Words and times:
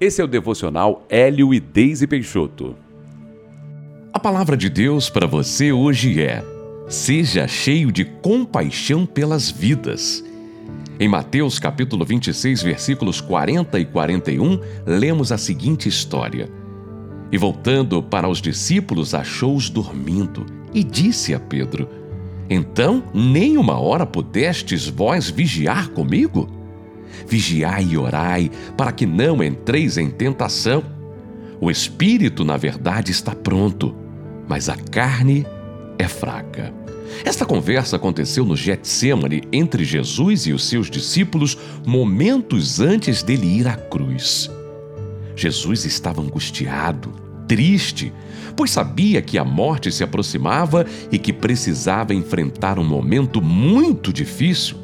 Esse 0.00 0.20
é 0.20 0.24
o 0.24 0.28
devocional 0.28 1.06
Hélio 1.08 1.54
e 1.54 1.60
Deise 1.60 2.04
Peixoto. 2.08 2.74
A 4.12 4.18
palavra 4.18 4.56
de 4.56 4.68
Deus 4.68 5.08
para 5.08 5.24
você 5.24 5.70
hoje 5.70 6.20
é: 6.20 6.44
Seja 6.88 7.46
cheio 7.46 7.92
de 7.92 8.04
compaixão 8.04 9.06
pelas 9.06 9.52
vidas. 9.52 10.24
Em 10.98 11.06
Mateus 11.06 11.60
capítulo 11.60 12.04
26, 12.04 12.62
versículos 12.62 13.20
40 13.20 13.78
e 13.78 13.84
41, 13.84 14.60
lemos 14.84 15.30
a 15.30 15.38
seguinte 15.38 15.88
história. 15.88 16.50
E 17.30 17.38
voltando 17.38 18.02
para 18.02 18.28
os 18.28 18.40
discípulos, 18.42 19.14
achou-os 19.14 19.70
dormindo 19.70 20.44
e 20.72 20.82
disse 20.82 21.32
a 21.34 21.38
Pedro: 21.38 21.88
Então, 22.50 23.04
nem 23.14 23.56
uma 23.56 23.78
hora 23.78 24.04
pudestes 24.04 24.88
vós 24.88 25.30
vigiar 25.30 25.90
comigo? 25.90 26.63
Vigiai 27.26 27.88
e 27.90 27.96
orai, 27.96 28.50
para 28.76 28.92
que 28.92 29.06
não 29.06 29.42
entreis 29.42 29.96
em 29.96 30.10
tentação. 30.10 30.82
O 31.60 31.70
espírito, 31.70 32.44
na 32.44 32.56
verdade, 32.56 33.10
está 33.10 33.34
pronto, 33.34 33.94
mas 34.48 34.68
a 34.68 34.76
carne 34.76 35.46
é 35.98 36.08
fraca. 36.08 36.72
Esta 37.24 37.44
conversa 37.44 37.96
aconteceu 37.96 38.44
no 38.44 38.56
Getsemane 38.56 39.42
entre 39.52 39.84
Jesus 39.84 40.46
e 40.46 40.52
os 40.52 40.64
seus 40.64 40.90
discípulos 40.90 41.56
momentos 41.86 42.80
antes 42.80 43.22
dele 43.22 43.46
ir 43.46 43.68
à 43.68 43.76
cruz. 43.76 44.50
Jesus 45.36 45.84
estava 45.84 46.22
angustiado, 46.22 47.12
triste, 47.46 48.12
pois 48.56 48.70
sabia 48.70 49.20
que 49.20 49.38
a 49.38 49.44
morte 49.44 49.90
se 49.90 50.02
aproximava 50.02 50.86
e 51.10 51.18
que 51.18 51.32
precisava 51.32 52.14
enfrentar 52.14 52.78
um 52.78 52.84
momento 52.84 53.40
muito 53.42 54.12
difícil. 54.12 54.83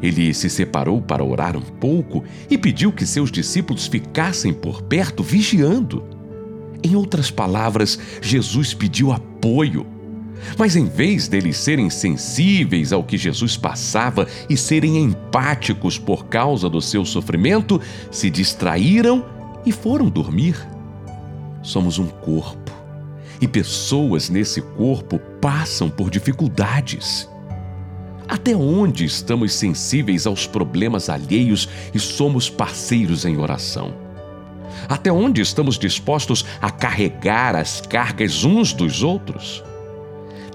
Ele 0.00 0.32
se 0.32 0.48
separou 0.48 1.02
para 1.02 1.24
orar 1.24 1.56
um 1.56 1.62
pouco 1.62 2.24
e 2.48 2.56
pediu 2.56 2.92
que 2.92 3.06
seus 3.06 3.30
discípulos 3.30 3.86
ficassem 3.86 4.52
por 4.52 4.82
perto 4.82 5.22
vigiando. 5.22 6.04
Em 6.82 6.94
outras 6.94 7.30
palavras, 7.30 7.98
Jesus 8.22 8.72
pediu 8.72 9.12
apoio. 9.12 9.86
Mas 10.56 10.76
em 10.76 10.84
vez 10.84 11.26
deles 11.26 11.56
serem 11.56 11.90
sensíveis 11.90 12.92
ao 12.92 13.02
que 13.02 13.18
Jesus 13.18 13.56
passava 13.56 14.28
e 14.48 14.56
serem 14.56 14.96
empáticos 14.96 15.98
por 15.98 16.26
causa 16.26 16.68
do 16.68 16.80
seu 16.80 17.04
sofrimento, 17.04 17.80
se 18.10 18.30
distraíram 18.30 19.26
e 19.66 19.72
foram 19.72 20.08
dormir. 20.08 20.56
Somos 21.60 21.98
um 21.98 22.06
corpo 22.06 22.72
e 23.40 23.48
pessoas 23.48 24.28
nesse 24.28 24.60
corpo 24.60 25.18
passam 25.40 25.90
por 25.90 26.10
dificuldades. 26.10 27.28
Até 28.28 28.54
onde 28.54 29.06
estamos 29.06 29.54
sensíveis 29.54 30.26
aos 30.26 30.46
problemas 30.46 31.08
alheios 31.08 31.66
e 31.94 31.98
somos 31.98 32.50
parceiros 32.50 33.24
em 33.24 33.38
oração? 33.38 33.94
Até 34.86 35.10
onde 35.10 35.40
estamos 35.40 35.78
dispostos 35.78 36.44
a 36.60 36.70
carregar 36.70 37.56
as 37.56 37.80
cargas 37.80 38.44
uns 38.44 38.74
dos 38.74 39.02
outros? 39.02 39.64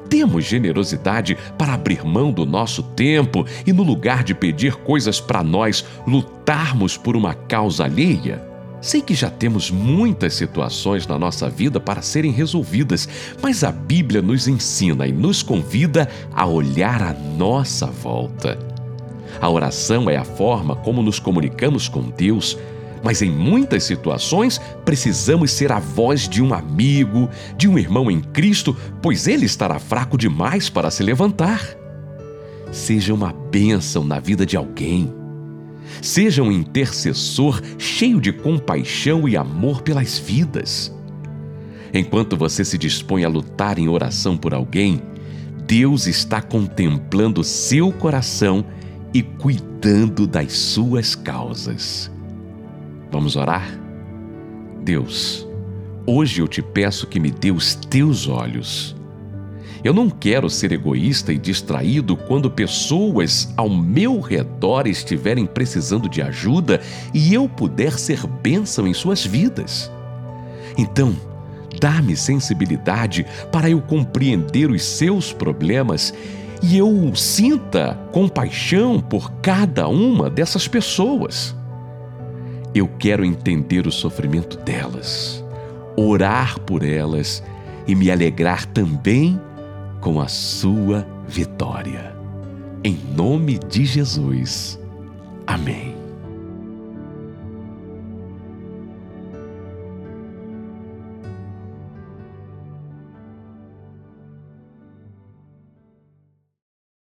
Temos 0.07 0.45
generosidade 0.45 1.35
para 1.57 1.73
abrir 1.73 2.05
mão 2.05 2.31
do 2.31 2.45
nosso 2.45 2.83
tempo 2.83 3.43
e, 3.65 3.73
no 3.73 3.81
lugar 3.81 4.23
de 4.23 4.35
pedir 4.35 4.75
coisas 4.75 5.19
para 5.19 5.43
nós, 5.43 5.83
lutarmos 6.05 6.95
por 6.95 7.15
uma 7.15 7.33
causa 7.33 7.85
alheia? 7.85 8.52
Sei 8.83 9.01
que 9.01 9.15
já 9.15 9.29
temos 9.29 9.71
muitas 9.71 10.33
situações 10.33 11.07
na 11.07 11.17
nossa 11.17 11.49
vida 11.49 11.79
para 11.79 12.01
serem 12.01 12.33
resolvidas, 12.33 13.07
mas 13.41 13.63
a 13.63 13.71
Bíblia 13.71 14.21
nos 14.21 14.45
ensina 14.45 15.07
e 15.07 15.11
nos 15.13 15.41
convida 15.41 16.09
a 16.35 16.45
olhar 16.45 17.01
à 17.01 17.13
nossa 17.13 17.85
volta. 17.85 18.59
A 19.39 19.49
oração 19.49 20.09
é 20.09 20.17
a 20.17 20.25
forma 20.25 20.75
como 20.75 21.01
nos 21.01 21.17
comunicamos 21.17 21.87
com 21.87 22.09
Deus, 22.09 22.57
mas 23.01 23.21
em 23.21 23.31
muitas 23.31 23.85
situações 23.85 24.59
precisamos 24.83 25.51
ser 25.51 25.71
a 25.71 25.79
voz 25.79 26.27
de 26.27 26.43
um 26.43 26.53
amigo, 26.53 27.29
de 27.55 27.69
um 27.69 27.79
irmão 27.79 28.11
em 28.11 28.19
Cristo, 28.19 28.75
pois 29.01 29.27
ele 29.27 29.45
estará 29.45 29.79
fraco 29.79 30.17
demais 30.17 30.69
para 30.69 30.91
se 30.91 31.01
levantar. 31.03 31.61
Seja 32.69 33.13
uma 33.13 33.31
bênção 33.31 34.03
na 34.03 34.19
vida 34.19 34.45
de 34.45 34.57
alguém 34.57 35.22
Seja 36.01 36.43
um 36.43 36.51
intercessor 36.51 37.61
cheio 37.77 38.19
de 38.19 38.31
compaixão 38.31 39.27
e 39.27 39.37
amor 39.37 39.81
pelas 39.81 40.17
vidas. 40.17 40.93
Enquanto 41.93 42.35
você 42.35 42.65
se 42.65 42.77
dispõe 42.77 43.23
a 43.23 43.29
lutar 43.29 43.77
em 43.77 43.87
oração 43.87 44.35
por 44.35 44.53
alguém, 44.53 45.01
Deus 45.65 46.07
está 46.07 46.41
contemplando 46.41 47.43
seu 47.43 47.91
coração 47.91 48.65
e 49.13 49.21
cuidando 49.21 50.25
das 50.25 50.53
suas 50.53 51.15
causas. 51.15 52.11
Vamos 53.11 53.35
orar? 53.35 53.79
Deus, 54.83 55.47
hoje 56.05 56.41
eu 56.41 56.47
te 56.47 56.61
peço 56.61 57.07
que 57.07 57.19
me 57.19 57.29
dê 57.29 57.51
os 57.51 57.75
teus 57.75 58.27
olhos 58.27 58.95
eu 59.83 59.93
não 59.93 60.09
quero 60.09 60.49
ser 60.49 60.71
egoísta 60.71 61.33
e 61.33 61.37
distraído 61.37 62.15
quando 62.15 62.49
pessoas 62.49 63.53
ao 63.57 63.69
meu 63.69 64.21
redor 64.21 64.87
estiverem 64.87 65.45
precisando 65.45 66.07
de 66.07 66.21
ajuda 66.21 66.79
e 67.13 67.33
eu 67.33 67.49
puder 67.49 67.99
ser 67.99 68.25
bênção 68.25 68.87
em 68.87 68.93
suas 68.93 69.25
vidas. 69.25 69.91
Então, 70.77 71.13
dá-me 71.81 72.15
sensibilidade 72.15 73.25
para 73.51 73.69
eu 73.69 73.81
compreender 73.81 74.71
os 74.71 74.81
seus 74.83 75.33
problemas 75.33 76.13
e 76.61 76.77
eu 76.77 77.13
sinta 77.13 77.99
compaixão 78.13 79.01
por 79.01 79.33
cada 79.41 79.89
uma 79.89 80.29
dessas 80.29 80.65
pessoas. 80.65 81.53
Eu 82.73 82.87
quero 82.87 83.25
entender 83.25 83.85
o 83.85 83.91
sofrimento 83.91 84.57
delas, 84.59 85.43
orar 85.97 86.57
por 86.61 86.83
elas 86.83 87.43
e 87.85 87.93
me 87.93 88.09
alegrar 88.09 88.65
também 88.65 89.39
com 90.03 90.19
a 90.19 90.27
sua 90.27 91.07
vitória. 91.25 92.13
Em 92.83 92.99
nome 93.15 93.57
de 93.57 93.85
Jesus. 93.85 94.77
Amém. 95.47 96.02